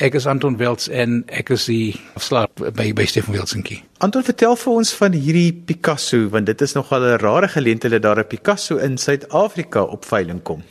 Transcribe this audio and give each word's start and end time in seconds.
Ek 0.00 0.14
is 0.16 0.24
Anton 0.24 0.54
Welts 0.56 0.86
en 0.88 1.18
ek 1.28 1.50
is 1.52 1.66
die 1.68 1.92
afslaap 2.16 2.62
by 2.72 2.86
by 2.96 3.04
Stefan 3.04 3.34
Wilsonkie. 3.36 3.82
Anton, 4.00 4.24
vertel 4.24 4.54
vir 4.56 4.78
ons 4.80 4.92
van 4.96 5.12
hierdie 5.12 5.50
Picasso 5.52 6.22
want 6.32 6.48
dit 6.48 6.62
is 6.64 6.72
nogal 6.72 7.04
'n 7.04 7.18
rare 7.20 7.48
geleentheid 7.52 7.92
dat 7.92 8.02
daar 8.02 8.20
'n 8.24 8.26
Picasso 8.26 8.78
in 8.80 8.96
Suid-Afrika 8.96 9.82
op 9.82 10.04
veiling 10.04 10.40
kom. 10.42 10.62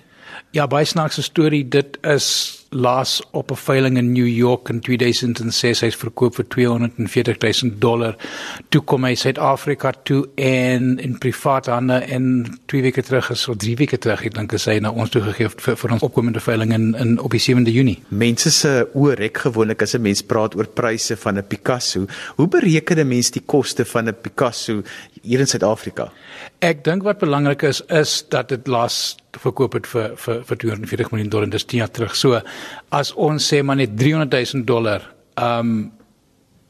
Ja, 0.52 0.66
baie 0.68 0.86
snaakse 0.86 1.22
storie. 1.22 1.68
Dit 1.68 2.00
is 2.02 2.59
laas 2.70 3.22
op 3.32 3.52
'n 3.52 3.56
veiling 3.56 3.98
in 3.98 4.12
New 4.12 4.28
York 4.28 4.70
in 4.70 4.80
2006 4.80 5.80
hy's 5.80 5.96
verkoop 5.96 6.36
vir 6.36 6.48
240 6.48 7.38
000 7.38 7.74
dollar. 7.80 8.16
Toe 8.70 8.82
kom 8.82 9.04
hy 9.04 9.16
Suid-Afrika 9.16 9.94
toe 10.04 10.30
en 10.36 11.00
in 11.00 11.18
privaat 11.18 11.66
hande 11.66 11.94
en 11.94 12.46
2 12.66 12.82
weke 12.82 13.04
terug 13.04 13.30
is 13.30 13.48
of 13.48 13.58
3 13.58 13.76
weke 13.76 13.98
terug, 13.98 14.26
ek 14.26 14.34
dink 14.34 14.52
hy 14.52 14.80
na 14.80 14.92
ons 14.92 15.10
toe 15.10 15.22
gegee 15.22 15.50
vir, 15.50 15.76
vir 15.76 15.92
ons 15.92 16.02
opkomende 16.02 16.40
veiling 16.40 16.74
in 16.74 16.96
in 16.96 17.20
op 17.20 17.32
die 17.32 17.42
7de 17.42 17.72
Junie. 17.72 17.98
Mense 18.08 18.52
se 18.52 18.88
oë 18.94 19.14
rek 19.14 19.38
gewoonlik 19.38 19.82
as 19.82 19.96
'n 19.96 20.02
mens 20.02 20.22
praat 20.22 20.56
oor 20.56 20.68
pryse 20.68 21.18
van 21.18 21.38
'n 21.38 21.48
Picasso. 21.48 22.06
Hoe 22.36 22.48
bereken 22.48 23.00
'n 23.00 23.08
mens 23.08 23.32
die 23.32 23.44
koste 23.46 23.86
van 23.86 24.08
'n 24.08 24.16
Picasso 24.22 24.84
hier 25.22 25.40
in 25.40 25.48
Suid-Afrika? 25.48 26.12
Ek 26.60 26.84
dink 26.84 27.04
wat 27.04 27.18
belangrik 27.18 27.62
is 27.62 27.82
is 27.88 28.26
dat 28.30 28.50
dit 28.50 28.68
laas 28.68 29.18
verkoop 29.38 29.74
het 29.78 29.88
vir 29.88 30.16
vir 30.18 30.42
vir 30.48 30.58
240 30.58 31.12
miljoen 31.12 31.30
dollar 31.30 31.50
dis 31.50 31.66
10 31.66 31.84
jaar 31.84 31.92
terug. 31.92 32.16
So 32.16 32.42
as 32.90 33.14
ons 33.14 33.54
sê 33.54 33.64
maar 33.64 33.76
net 33.76 33.98
300 33.98 34.54
000 34.54 34.66
dollar, 34.66 35.02
um, 35.36 35.92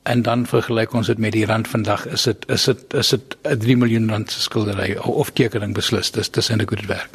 en 0.09 0.21
dan 0.21 0.45
vergelyk 0.48 0.93
ons 0.93 1.07
dit 1.07 1.17
met 1.17 1.34
die 1.35 1.45
rand 1.45 1.67
vandag, 1.67 2.05
is 2.07 2.23
dit 2.23 2.45
is 2.49 2.65
dit 2.65 2.93
is 2.93 3.09
dit 3.09 3.38
'n 3.43 3.59
3 3.59 3.77
miljoen 3.77 4.09
rand 4.09 4.31
se 4.31 4.41
skildery 4.41 4.95
of 4.98 5.29
tekening 5.29 5.73
beslis. 5.73 6.12
Dis 6.12 6.29
dis 6.29 6.49
eintlik 6.49 6.70
goed 6.70 6.85
werk. 6.85 7.09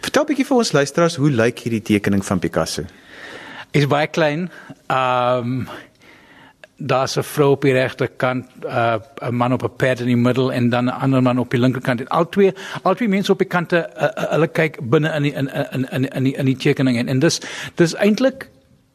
Vertel 0.00 0.22
'n 0.22 0.26
bietjie 0.26 0.46
vir 0.46 0.56
ons 0.56 0.72
luisteraars 0.72 1.16
hoe 1.16 1.30
lyk 1.30 1.58
hierdie 1.58 1.82
tekening 1.82 2.24
van 2.24 2.38
Picasso? 2.38 2.82
Is 3.70 3.86
baie 3.86 4.06
klein. 4.06 4.50
Ehm 4.86 5.38
um, 5.38 5.68
daar's 6.76 7.16
'n 7.16 7.22
vrou 7.22 7.50
op 7.50 7.62
die 7.62 7.72
regterkant, 7.72 8.46
uh, 8.64 8.94
'n 9.22 9.34
man 9.34 9.52
op 9.52 9.62
'n 9.62 9.76
pad 9.76 10.00
in 10.00 10.06
die 10.06 10.16
middel 10.16 10.52
en 10.52 10.68
dan 10.68 10.84
'n 10.84 10.88
ander 10.88 11.22
man 11.22 11.38
op 11.38 11.50
die 11.50 11.60
linkerkant. 11.60 12.00
En 12.00 12.08
al 12.08 12.28
twee, 12.28 12.52
al 12.82 12.94
twee 12.94 13.08
mense 13.08 13.32
op 13.32 13.38
die 13.38 13.46
kante, 13.46 13.90
uh, 13.96 14.02
uh, 14.02 14.30
hulle 14.30 14.48
kyk 14.48 14.78
binne 14.82 15.14
in 15.14 15.22
die 15.22 15.32
in 15.32 15.50
in 15.72 15.88
in 15.90 16.08
in 16.08 16.22
die 16.22 16.36
in 16.36 16.44
die 16.44 16.56
tekening 16.56 16.98
en, 16.98 17.08
en 17.08 17.18
dis 17.18 17.40
dis 17.74 17.94
eintlik 17.94 18.50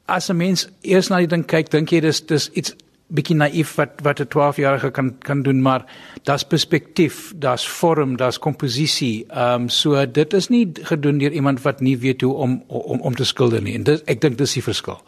as 0.06 0.30
'n 0.30 0.38
mens 0.38 0.70
eers 0.82 1.08
na 1.08 1.18
die 1.18 1.28
ding 1.28 1.46
kyk, 1.46 1.70
dink 1.70 1.90
jy 1.90 2.00
dis 2.00 2.26
dis 2.26 2.50
iets 2.50 2.76
bietjie 3.08 3.36
naïef 3.36 3.76
wat 3.76 3.90
wat 4.04 4.20
'n 4.20 4.28
12-jarige 4.28 4.92
kan 4.92 5.18
kan 5.20 5.42
doen, 5.42 5.62
maar 5.62 5.86
daar's 6.24 6.44
perspektief, 6.44 7.34
daar's 7.36 7.68
vorm, 7.68 8.18
daar's 8.18 8.40
komposisie. 8.40 9.26
Ehm 9.30 9.62
um, 9.62 9.70
so 9.70 10.12
dit 10.12 10.34
is 10.34 10.48
nie 10.48 10.72
gedoen 10.82 11.18
deur 11.18 11.32
iemand 11.32 11.62
wat 11.62 11.80
nie 11.80 11.98
weet 11.98 12.22
hoe 12.22 12.34
om 12.34 12.64
om 12.68 13.02
om 13.02 13.16
te 13.16 13.24
skilder 13.24 13.62
nie. 13.62 13.76
En 13.76 13.84
dis 13.84 14.02
ek 14.06 14.22
dink 14.22 14.38
dis 14.38 14.54
die 14.54 14.64
verskil. 14.64 15.02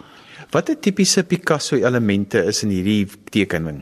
Watter 0.54 0.76
tipiese 0.78 1.24
Picasso 1.24 1.76
elemente 1.76 2.44
is 2.46 2.62
in 2.62 2.70
hierdie 2.70 3.08
tekening? 3.34 3.80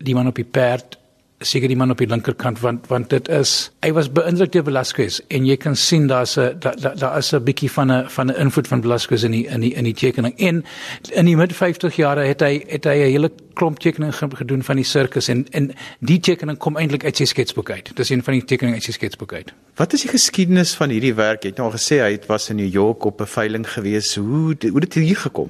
Die 0.00 0.14
man 0.16 0.30
op 0.30 0.38
die 0.40 0.46
perd, 0.48 0.96
seker 1.44 1.68
die 1.68 1.76
man 1.76 1.92
op 1.92 2.00
die 2.00 2.08
linkerkant 2.08 2.60
want 2.60 2.88
want 2.90 3.08
dit 3.12 3.28
is 3.32 3.70
hy 3.84 3.90
was 3.96 4.10
beïndruk 4.12 4.52
deur 4.52 4.64
Velasquez 4.66 5.20
en 5.32 5.46
jy 5.48 5.56
kan 5.60 5.76
sien 5.76 6.06
daar's 6.08 6.36
'n 6.36 6.58
daar 6.60 6.76
daar 6.80 6.96
da 6.96 7.16
is 7.16 7.32
'n 7.32 7.44
bietjie 7.44 7.70
van 7.70 7.92
'n 7.92 8.08
van 8.08 8.30
'n 8.30 8.36
invloed 8.36 8.68
van 8.68 8.82
Velasquez 8.82 9.24
in 9.24 9.30
die 9.30 9.46
in 9.46 9.60
die 9.60 9.74
in 9.74 9.84
die 9.84 9.94
tekening. 9.94 10.34
En 10.38 10.64
in 11.12 11.24
die 11.24 11.36
mid 11.36 11.52
50 11.52 11.96
jare 11.96 12.24
het 12.24 12.40
hy 12.40 12.64
het 12.68 12.84
hy 12.84 12.96
'n 12.96 13.12
hele 13.12 13.30
klomp 13.54 13.78
tekeninge 13.78 14.12
gedoen 14.12 14.62
van 14.62 14.76
die 14.76 14.84
sirkus 14.84 15.28
en 15.28 15.46
en 15.50 15.72
die 16.00 16.20
tekening 16.20 16.58
kom 16.58 16.76
eintlik 16.76 17.04
uit 17.04 17.16
sy 17.16 17.24
sketsboek 17.24 17.70
uit. 17.70 17.96
Dis 17.96 18.10
een 18.10 18.22
van 18.22 18.34
die 18.34 18.44
tekeninge 18.44 18.76
uit 18.76 18.84
sy 18.84 18.92
sketsboek 18.92 19.32
uit. 19.32 19.52
Wat 19.76 19.92
is 19.92 20.02
die 20.02 20.10
geskiedenis 20.10 20.74
van 20.74 20.90
hierdie 20.90 21.14
werk? 21.14 21.42
Jy 21.42 21.48
het 21.48 21.58
nou 21.58 21.70
al 21.70 21.78
gesê 21.78 22.00
hy 22.00 22.12
het 22.12 22.26
was 22.26 22.50
in 22.50 22.56
New 22.56 22.72
York 22.72 23.04
op 23.04 23.20
'n 23.20 23.26
veiling 23.26 23.72
gewees. 23.72 24.14
Hoe 24.14 24.56
hoe 24.60 24.80
het 24.80 24.92
dit 24.92 24.94
hier 24.94 25.16
gekom? 25.16 25.48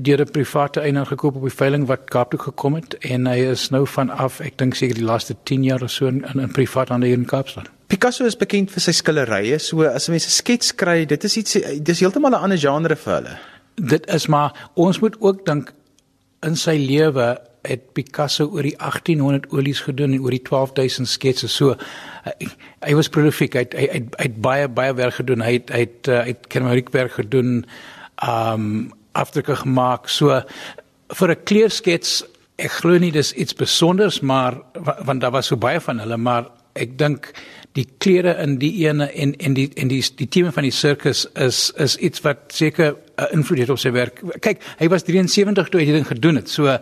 Deur 0.00 0.20
'n 0.20 0.30
private 0.30 0.80
eienaar 0.80 1.06
gekoop 1.06 1.36
op 1.36 1.42
die 1.42 1.56
veiling 1.56 1.86
wat 1.86 2.10
Kaap 2.10 2.30
toe 2.30 2.40
gekom 2.40 2.74
het 2.74 2.94
en 2.94 3.26
hy 3.26 3.38
is 3.50 3.70
nou 3.70 3.86
vanaf 3.86 4.40
ek 4.40 4.58
dink 4.58 4.74
seker 4.74 4.94
die 4.94 5.04
laaste 5.04 5.36
10 5.44 5.64
jaar 5.64 5.82
of 5.82 5.90
so 5.90 6.06
in 6.06 6.24
'n 6.34 6.52
privaat 6.52 6.88
hande 6.88 7.06
hier 7.06 7.16
in 7.16 7.24
Kaapstad. 7.24 7.68
Picasso 7.86 8.24
is 8.24 8.36
bekend 8.36 8.70
vir 8.70 8.80
sy 8.80 8.92
skilderye, 8.92 9.58
so 9.58 9.82
as 9.82 10.08
mense 10.08 10.30
skets 10.30 10.74
kry, 10.74 11.04
dit 11.04 11.24
is 11.24 11.36
iets 11.36 11.52
dis 11.82 12.00
heeltemal 12.00 12.30
'n 12.30 12.42
ander 12.42 12.58
genre 12.58 12.96
vir 12.96 13.14
hulle. 13.14 13.38
Dit 13.74 14.06
is 14.06 14.26
maar 14.26 14.70
ons 14.74 15.00
moet 15.00 15.16
ook 15.20 15.46
dink 15.46 15.72
in 16.42 16.56
sy 16.56 16.76
lewe 16.76 17.38
het 17.62 17.92
Picasso 17.94 18.48
oor 18.50 18.62
die 18.62 18.76
1800 18.78 19.52
olies 19.52 19.80
gedoen 19.80 20.12
en 20.12 20.20
oor 20.20 20.30
die 20.30 20.42
12000 20.42 21.08
sketse. 21.08 21.48
So 21.48 21.76
hy, 22.24 22.48
hy 22.82 22.94
was 22.94 23.08
prolifiek. 23.08 23.54
Hy 23.54 23.58
het, 23.58 23.76
hy, 23.78 23.86
hy, 23.92 24.00
hy 24.18 24.26
het 24.26 24.40
baie 24.42 24.68
baie 24.68 24.94
werk 24.98 25.14
gedoen. 25.20 25.44
Hy 25.44 25.52
het 25.52 25.70
hy 25.70 25.84
het, 25.84 26.08
uh, 26.08 26.24
het 26.26 26.48
kenmerk 26.48 26.90
werk 26.90 27.12
gedoen. 27.20 27.64
Um 28.28 28.92
afdrukke 29.12 29.56
gemaak. 29.56 30.08
So 30.08 30.42
vir 31.14 31.30
'n 31.30 31.44
kleurskets, 31.44 32.24
ek 32.58 32.70
glo 32.70 32.98
nie 32.98 33.12
dis 33.12 33.32
iets 33.32 33.52
spesonders, 33.52 34.20
maar 34.20 34.60
want 35.04 35.20
daar 35.20 35.30
was 35.30 35.46
so 35.46 35.56
baie 35.56 35.80
van 35.80 35.98
hulle, 35.98 36.16
maar 36.16 36.50
ek 36.74 36.98
dink 36.98 37.32
die 37.76 37.86
kleure 37.98 38.34
in 38.42 38.58
die 38.60 38.72
ene 38.86 39.08
en 39.12 39.34
en 39.40 39.54
die 39.54 39.70
en 39.80 39.88
die 39.88 40.02
die 40.16 40.28
tema 40.28 40.52
van 40.52 40.62
die 40.62 40.74
sirkus 40.74 41.24
is 41.40 41.70
is 41.80 41.96
iets 41.96 42.20
wat 42.20 42.52
seker 42.52 42.92
'n 42.92 43.24
uh, 43.24 43.32
invloed 43.32 43.58
het 43.58 43.70
op 43.70 43.78
sy 43.78 43.92
werk. 43.92 44.20
Kyk, 44.40 44.62
hy 44.78 44.88
was 44.88 45.02
73 45.02 45.68
toe 45.68 45.80
hy 45.80 45.92
dit 45.92 46.06
gedoen 46.06 46.36
het. 46.36 46.48
So 46.48 46.66
uh, 46.66 46.78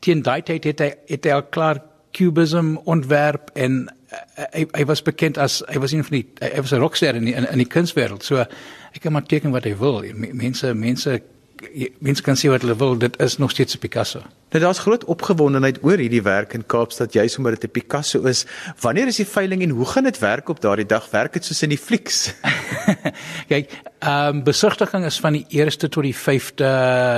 teen 0.00 0.22
daai 0.22 0.42
tyd 0.42 0.64
het 0.64 0.80
hy 0.80 0.92
het 1.08 1.24
hy 1.24 1.30
al 1.30 1.42
klaar 1.42 1.82
cubism 2.12 2.76
ontwerp 2.84 3.50
en 3.54 3.88
hy 4.52 4.66
hy 4.74 4.84
was 4.84 5.02
bekend 5.02 5.38
as 5.38 5.60
hy 5.68 5.78
was 5.78 5.92
een 5.92 6.04
van 6.04 6.16
die 6.16 6.26
hy 6.40 6.60
was 6.60 6.72
'n 6.72 6.82
rockster 6.82 7.14
in 7.14 7.24
die, 7.24 7.34
in, 7.34 7.46
in 7.50 7.58
die 7.58 7.68
kunswêreld. 7.68 8.24
So 8.24 8.36
ek 8.92 9.00
kan 9.00 9.12
maar 9.12 9.26
teken 9.26 9.50
wat 9.50 9.64
hy 9.64 9.76
wil. 9.76 10.02
Mense 10.14 10.74
mense 10.74 11.20
mense 11.98 12.22
kan 12.22 12.36
sê 12.36 12.48
wat 12.48 12.62
hulle 12.62 12.76
wil, 12.76 12.96
dit 12.98 13.20
is 13.20 13.36
nog 13.36 13.50
steeds 13.50 13.76
Picasso. 13.76 14.22
Nou 14.50 14.62
daar's 14.62 14.78
groot 14.82 15.04
opgewondenheid 15.04 15.78
oor 15.86 16.00
hierdie 16.02 16.22
werk 16.26 16.56
in 16.58 16.64
Kaapstad 16.66 17.12
juis 17.14 17.36
omdat 17.38 17.60
dit 17.60 17.70
'n 17.70 17.70
Picasso 17.70 18.22
is. 18.26 18.46
Wanneer 18.80 19.06
is 19.06 19.16
die 19.16 19.26
veiling 19.26 19.62
en 19.62 19.70
hoe 19.70 19.86
gaan 19.86 20.04
dit 20.04 20.18
werk 20.18 20.48
op 20.48 20.60
daardie 20.60 20.86
dag? 20.86 21.10
Werk 21.10 21.32
dit 21.32 21.44
soos 21.44 21.62
in 21.62 21.68
die 21.68 21.78
flieks? 21.78 22.34
Kyk, 23.48 23.70
ehm 23.98 24.36
um, 24.36 24.42
besigtiging 24.42 25.04
is 25.04 25.20
van 25.20 25.32
die 25.32 25.46
1ste 25.50 25.88
tot 25.88 26.02
die 26.02 26.14
5de 26.14 26.72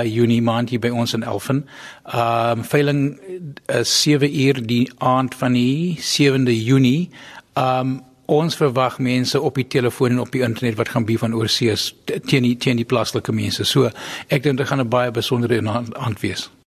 Junie 0.05 0.41
maand 0.41 0.69
hier 0.69 0.79
by 0.79 0.89
ons 0.89 1.13
in 1.13 1.23
Elfen. 1.23 1.67
Ehm 2.05 2.59
um, 2.59 2.63
veiling 2.63 3.19
is 3.65 4.01
7 4.01 4.39
uur 4.39 4.65
die 4.67 4.91
aand 4.97 5.35
van 5.35 5.53
die 5.53 5.97
7de 5.99 6.63
Junie. 6.63 7.09
Ehm 7.53 7.79
um, 7.79 8.01
ons 8.25 8.55
verwag 8.55 8.99
mense 8.99 9.41
op 9.41 9.55
die 9.55 9.67
telefoon 9.67 10.11
en 10.11 10.19
op 10.19 10.31
die 10.31 10.41
internet 10.41 10.75
wat 10.75 10.89
gaan 10.89 11.05
by 11.05 11.17
van 11.17 11.33
oorsee 11.33 11.75
teen 12.05 12.43
die 12.43 12.57
teen 12.57 12.75
die 12.75 12.85
plaaslike 12.85 13.31
mense. 13.31 13.63
So 13.63 13.89
ek 14.27 14.43
dink 14.43 14.57
dit 14.57 14.67
gaan 14.67 14.79
'n 14.79 14.89
baie 14.89 15.11
besondere 15.11 15.61
aand 15.93 16.19
wees. 16.21 16.49